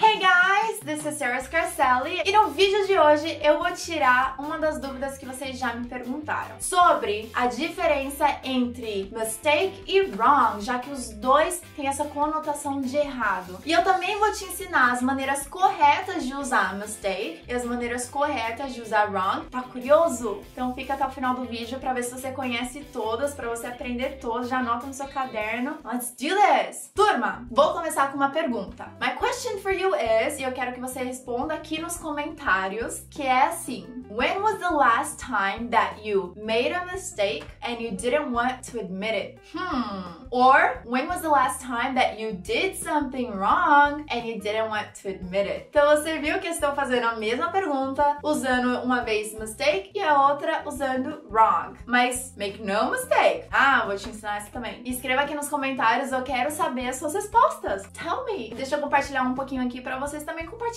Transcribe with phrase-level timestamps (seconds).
[0.00, 0.37] Hey guys,
[0.88, 5.18] this is Sarah Scarcelli e no vídeo de hoje eu vou tirar uma das dúvidas
[5.18, 11.10] que vocês já me perguntaram sobre a diferença entre mistake e wrong, já que os
[11.10, 13.58] dois têm essa conotação de errado.
[13.66, 18.08] E eu também vou te ensinar as maneiras corretas de usar mistake e as maneiras
[18.08, 19.44] corretas de usar wrong.
[19.50, 20.42] Tá curioso?
[20.54, 23.66] Então fica até o final do vídeo para ver se você conhece todas, para você
[23.66, 24.48] aprender todas.
[24.48, 25.76] Já anota no seu caderno.
[25.84, 26.90] Let's do this!
[26.94, 28.88] Turma, vou começar com uma pergunta.
[28.98, 33.22] My question for you is, e eu quero que você responda aqui nos comentários, que
[33.22, 38.32] é assim: When was the last time that you made a mistake and you didn't
[38.32, 39.38] want to admit it?
[39.54, 40.26] Hmm.
[40.30, 44.94] Or when was the last time that you did something wrong and you didn't want
[45.02, 45.66] to admit it?
[45.70, 50.28] Então você viu que estou fazendo a mesma pergunta usando uma vez mistake e a
[50.28, 51.78] outra usando wrong.
[51.86, 53.46] Mas make no mistake.
[53.50, 54.82] Ah, vou te ensinar essa também.
[54.84, 57.82] Escreva aqui nos comentários, eu quero saber as suas respostas.
[57.92, 58.54] Tell me.
[58.54, 60.67] Deixa eu compartilhar um pouquinho aqui para vocês também compartilharem,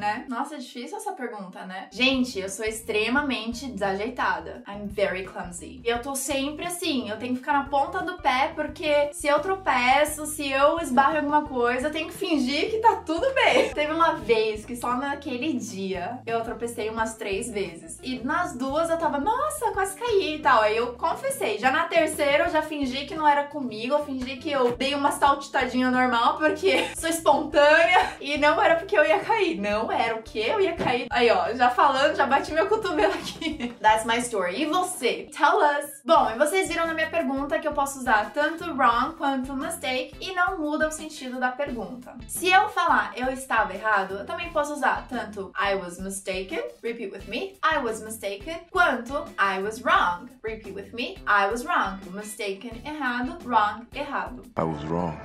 [0.00, 0.24] né?
[0.28, 1.88] Nossa, é difícil essa pergunta, né?
[1.92, 4.62] Gente, eu sou extremamente desajeitada.
[4.66, 5.80] I'm very clumsy.
[5.84, 9.28] E eu tô sempre assim, eu tenho que ficar na ponta do pé porque se
[9.28, 13.26] eu tropeço, se eu esbarro em alguma coisa, eu tenho que fingir que tá tudo
[13.34, 13.72] bem.
[13.74, 17.98] Teve uma vez que só naquele dia eu tropecei umas três vezes.
[18.02, 20.62] E nas duas eu tava, nossa, quase caí e tal.
[20.62, 21.58] Aí eu confessei.
[21.58, 24.94] Já na terceira eu já fingi que não era comigo, eu fingi que eu dei
[24.94, 29.60] uma saltitadinha normal porque sou espontânea e não era porque eu ia cair.
[29.60, 31.06] Não era o que eu ia cair.
[31.10, 33.74] Aí, ó, já falando, já bati meu cotovelo aqui.
[33.80, 34.62] That's my story.
[34.62, 35.28] E você?
[35.36, 36.00] Tell us.
[36.04, 40.14] Bom, e vocês viram na minha pergunta que eu posso usar tanto wrong quanto mistake
[40.20, 42.14] e não muda o sentido da pergunta.
[42.26, 47.12] Se eu falar eu estava errado, eu também posso usar tanto I was mistaken, repeat
[47.12, 50.28] with me, I was mistaken, quanto I was wrong.
[50.42, 51.98] Repeat with me, I was wrong.
[52.12, 54.42] Mistaken, errado, wrong, errado.
[54.56, 55.18] I was wrong.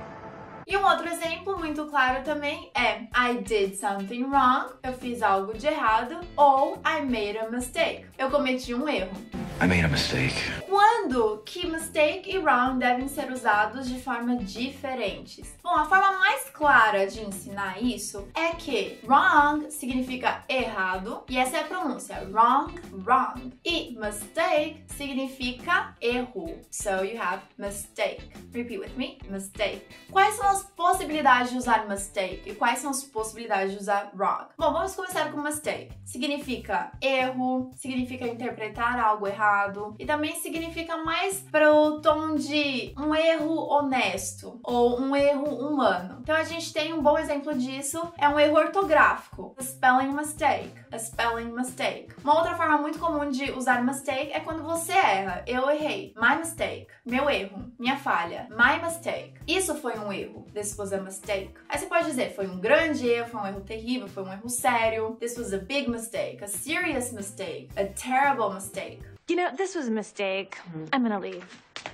[0.68, 5.56] E um outro exemplo muito claro também é I did something wrong, eu fiz algo
[5.56, 9.16] de errado, ou I made a mistake, eu cometi um erro.
[9.58, 10.34] I made a mistake.
[10.68, 15.54] Quando que mistake e wrong devem ser usados de forma diferentes?
[15.62, 21.58] Bom, a forma mais clara de ensinar isso é que wrong significa errado, e essa
[21.58, 23.52] é a pronúncia, wrong, wrong.
[23.64, 26.58] E mistake significa erro.
[26.70, 28.28] So you have mistake.
[28.52, 29.86] Repeat with me, mistake.
[30.10, 34.46] Quais são as possibilidades de usar mistake e quais são as possibilidades de usar wrong?
[34.58, 35.92] Bom, vamos começar com mistake.
[36.04, 43.68] Significa erro, significa interpretar algo errado e também significa mais pro tom de um erro
[43.68, 46.18] honesto ou um erro humano.
[46.20, 50.72] Então a gente tem um bom exemplo disso, é um erro ortográfico, a spelling mistake,
[50.90, 52.14] a spelling mistake.
[52.22, 55.42] Uma outra forma muito comum de usar mistake é quando você erra.
[55.46, 56.14] Eu errei.
[56.16, 56.86] My mistake.
[57.04, 57.72] Meu erro.
[57.78, 58.48] Minha falha.
[58.50, 59.34] My mistake.
[59.46, 60.45] Isso foi um erro.
[60.52, 61.50] This was a mistake.
[61.68, 64.48] Aí você pode dizer, foi um grande erro, foi um erro terrível, foi um erro
[64.48, 65.16] sério.
[65.20, 69.00] This was a big mistake, a serious mistake, a terrible mistake.
[69.28, 70.56] You know, this was a mistake.
[70.92, 71.44] I'm gonna leave.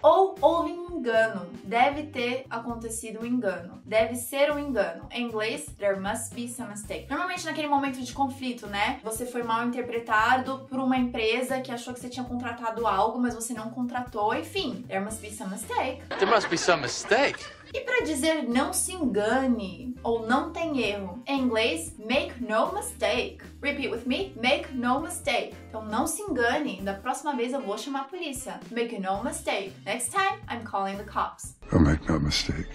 [0.02, 1.46] Ou houve um engano.
[1.64, 3.80] Deve ter acontecido um engano.
[3.84, 5.06] Deve ser um engano.
[5.10, 7.06] Em inglês, there must be some mistake.
[7.08, 9.00] Normalmente naquele momento de conflito, né?
[9.02, 13.34] Você foi mal interpretado por uma empresa que achou que você tinha contratado algo, mas
[13.34, 14.34] você não contratou.
[14.34, 16.02] Enfim, there must be some mistake.
[16.18, 17.38] There must be some mistake.
[17.74, 23.38] E para dizer não se engane ou não tem erro, em inglês, make no mistake.
[23.62, 25.54] Repeat with me, make no mistake.
[25.68, 28.60] Então não se engane, da próxima vez eu vou chamar a polícia.
[28.70, 29.72] Make no mistake.
[29.86, 31.56] Next time, I'm calling the cops.
[31.72, 32.68] Oh, make no mistake.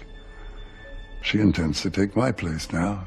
[1.22, 3.04] She intends to take my place now.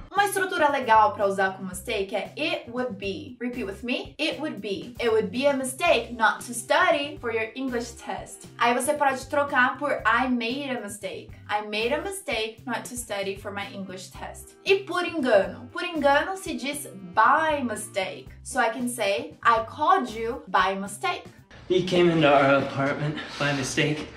[0.61, 3.35] Estrutura legal para usar com mistake é it would be.
[3.39, 4.13] Repeat with me.
[4.19, 4.95] It would be.
[4.99, 8.47] It would be a mistake not to study for your English test.
[8.59, 11.31] Aí você pode trocar por I made a mistake.
[11.49, 14.55] I made a mistake not to study for my English test.
[14.63, 15.67] E por engano.
[15.71, 18.27] Por engano se diz by mistake.
[18.43, 21.23] So I can say I called you by mistake.
[21.69, 24.07] He came into our apartment by mistake.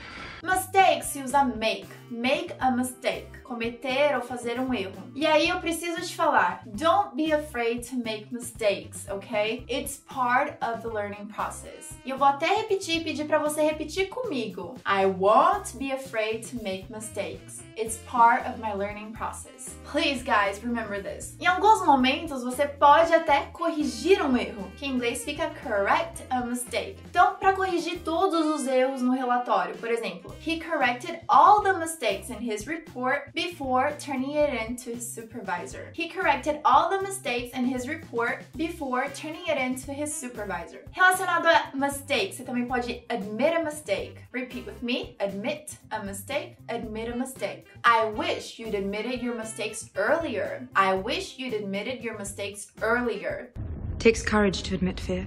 [0.42, 1.86] Mistake se usa make.
[2.14, 3.26] Make a mistake.
[3.42, 4.92] Cometer ou fazer um erro.
[5.16, 9.66] E aí eu preciso te falar: don't be afraid to make mistakes, ok?
[9.68, 11.90] It's part of the learning process.
[12.04, 14.76] E eu vou até repetir e pedir para você repetir comigo.
[14.86, 17.64] I won't be afraid to make mistakes.
[17.76, 19.74] It's part of my learning process.
[19.90, 21.36] Please, guys, remember this.
[21.40, 26.42] Em alguns momentos você pode até corrigir um erro, que em inglês fica correct a
[26.42, 26.96] mistake.
[27.10, 32.03] Então, para corrigir todos os erros no relatório, por exemplo, he corrected all the mistakes
[32.04, 35.90] mistakes in his report before turning it in to his supervisor.
[35.94, 40.84] He corrected all the mistakes in his report before turning it in to his supervisor.
[40.94, 44.18] Relacionado a mistake, você também pode admit a mistake.
[44.32, 45.16] Repeat with me.
[45.18, 46.56] Admit a mistake.
[46.68, 47.64] Admit a mistake.
[47.84, 50.68] I wish you'd admitted your mistakes earlier.
[50.76, 53.50] I wish you'd admitted your mistakes earlier.
[53.98, 55.26] takes courage to admit fear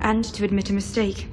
[0.00, 1.26] and to admit a mistake.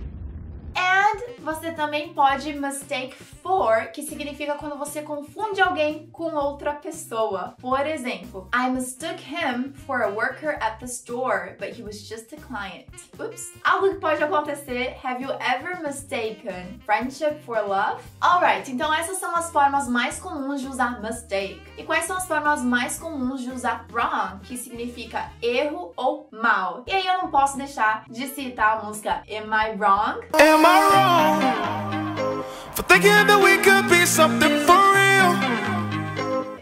[1.45, 7.55] Você também pode mistake for, que significa quando você confunde alguém com outra pessoa.
[7.61, 12.33] Por exemplo, I mistook him for a worker at the store, but he was just
[12.33, 12.87] a client.
[13.19, 13.53] Oops.
[13.63, 14.97] Algo que pode acontecer.
[15.03, 18.01] Have you ever mistaken friendship for love?
[18.19, 21.61] Alright, então essas são as formas mais comuns de usar mistake.
[21.77, 26.83] E quais são as formas mais comuns de usar wrong, que significa erro ou mal?
[26.87, 30.25] E aí eu não posso deixar de citar a música Am I Wrong?
[30.33, 31.34] Am I wrong
[32.75, 35.55] for thinking that we could be something for real?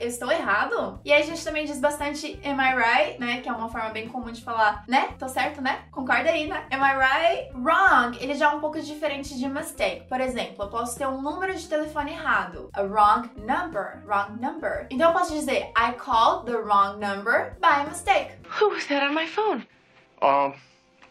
[0.04, 1.00] eu estou errado?
[1.06, 3.40] E aí a gente também diz bastante am I right, né?
[3.40, 5.16] Que é uma forma bem comum de falar, né?
[5.18, 5.86] Tô certo, né?
[5.92, 6.66] Concorda aí, né?
[6.72, 7.52] Am I right?
[7.56, 10.06] Wrong, ele já é um pouco diferente de mistake.
[10.10, 12.70] Por exemplo, eu posso ter um número de telefone errado.
[12.74, 14.04] A wrong number.
[14.06, 14.88] Wrong number.
[14.90, 18.34] Então eu posso dizer I called the wrong number by mistake.
[18.60, 19.66] Who was that on my phone?
[20.22, 20.54] Um,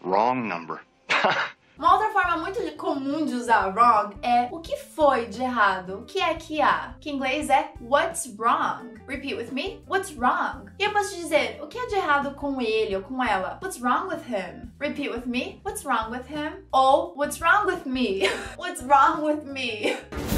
[0.04, 0.80] wrong number.
[1.78, 6.04] Uma outra forma muito comum de usar wrong é o que foi de errado, o
[6.04, 8.94] que é que há, que em inglês é what's wrong.
[9.08, 10.70] Repeat with me, what's wrong.
[10.78, 13.80] E eu posso dizer o que é de errado com ele ou com ela, what's
[13.80, 14.70] wrong with him.
[14.78, 16.64] Repeat with me, what's wrong with him.
[16.72, 19.96] Ou what's wrong with me, what's wrong with me.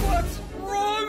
[0.09, 1.04] What's wrong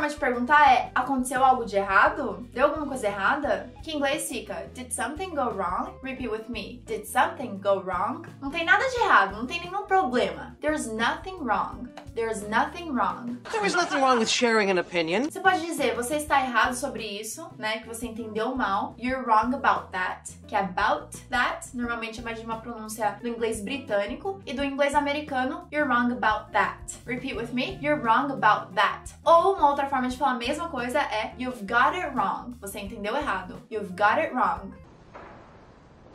[0.00, 2.48] forma de perguntar é: aconteceu algo de errado?
[2.54, 3.70] Deu alguma coisa errada?
[3.82, 5.92] Que em inglês fica: Did something go wrong?
[6.02, 8.22] Repeat with me: Did something go wrong?
[8.40, 10.56] Não tem nada de errado, não tem nenhum problema.
[10.60, 11.88] There's nothing wrong.
[12.14, 13.38] There's nothing wrong.
[13.52, 15.30] There is nothing wrong with sharing an opinion.
[15.30, 17.78] Você pode dizer: Você está errado sobre isso, né?
[17.78, 18.94] Que você entendeu mal.
[18.98, 20.32] You're wrong about that.
[20.48, 24.94] Que about that normalmente é mais de uma pronúncia do inglês britânico e do inglês
[24.94, 25.68] americano.
[25.70, 26.78] You're wrong about that.
[27.06, 29.14] Repeat with me: You're wrong about that.
[29.24, 32.54] Ou uma outra forma de falar a mesma coisa é You've got it wrong.
[32.60, 33.60] Você entendeu errado.
[33.70, 34.72] You've got it wrong.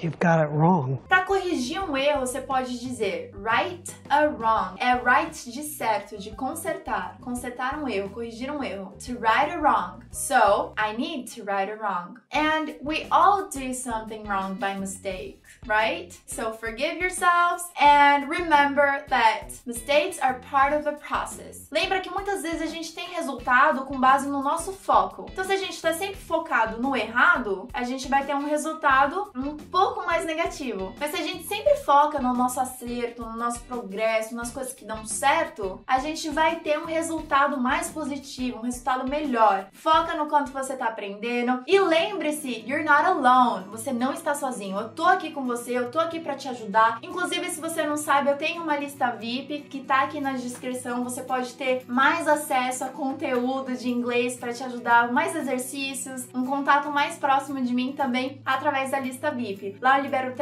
[0.01, 0.97] You've got it wrong.
[1.07, 4.75] Para corrigir um erro, você pode dizer right a wrong.
[4.79, 7.17] É right de certo, de consertar.
[7.21, 8.93] Consertar um erro, corrigir um erro.
[9.05, 9.99] To right a wrong.
[10.11, 12.19] So, I need to right a wrong.
[12.31, 16.11] And we all do something wrong by mistake, right?
[16.25, 21.67] So, forgive yourselves and remember that mistakes are part of the process.
[21.71, 25.27] Lembra que muitas vezes a gente tem resultado com base no nosso foco.
[25.31, 29.31] Então, se a gente está sempre focado no errado, a gente vai ter um resultado
[29.35, 30.95] um pouco mais negativo.
[30.99, 34.85] Mas se a gente sempre foca no nosso acerto, no nosso progresso, nas coisas que
[34.85, 39.67] dão certo, a gente vai ter um resultado mais positivo, um resultado melhor.
[39.71, 43.65] Foca no quanto você tá aprendendo e lembre-se, you're not alone.
[43.69, 44.79] Você não está sozinho.
[44.79, 46.99] Eu tô aqui com você, eu tô aqui para te ajudar.
[47.01, 51.03] Inclusive, se você não sabe, eu tenho uma lista VIP que tá aqui na descrição.
[51.03, 56.45] Você pode ter mais acesso a conteúdo de inglês para te ajudar, mais exercícios, um
[56.45, 59.77] contato mais próximo de mim também através da lista VIP.
[59.81, 60.33] Lá eu libero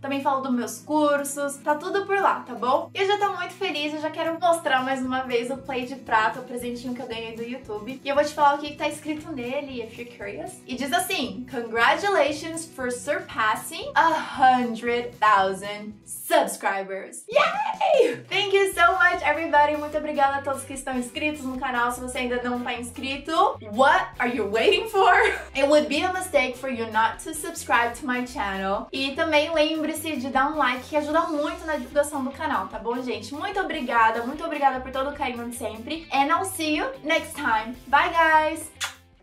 [0.00, 2.90] também falo dos meus cursos, tá tudo por lá, tá bom?
[2.94, 5.86] E eu já tô muito feliz, eu já quero mostrar mais uma vez o play
[5.86, 8.00] de prata, o presentinho que eu ganhei do YouTube.
[8.02, 10.60] E eu vou te falar o que tá escrito nele, if you're curious.
[10.66, 17.24] E diz assim: Congratulations for surpassing a hundred thousand subscribers.
[17.28, 18.16] Yay!
[18.28, 19.76] Thank you so much, everybody.
[19.76, 21.92] Muito obrigada a todos que estão inscritos no canal.
[21.92, 23.32] Se você ainda não tá inscrito,
[23.72, 25.14] what are you waiting for?
[25.54, 28.86] It would be a mistake for you not to subscribe to my channel.
[28.92, 32.78] E também lembre-se de dar um like que ajuda muito na divulgação do canal, tá
[32.78, 33.34] bom, gente?
[33.34, 36.06] Muito obrigada, muito obrigada por todo o carinho de sempre.
[36.12, 37.76] And I'll see you next time.
[37.86, 38.70] Bye, guys!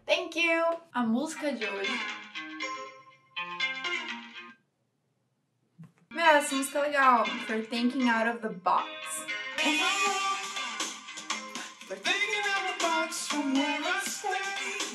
[0.06, 0.64] Thank you!
[0.94, 1.92] A música de hoje.
[6.10, 7.26] Meu, essa música é legal.
[7.26, 8.90] For thinking out of the box.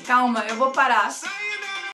[0.05, 1.09] Calma, eu vou parar.